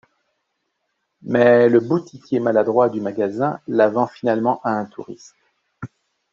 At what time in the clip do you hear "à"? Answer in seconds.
4.63-4.71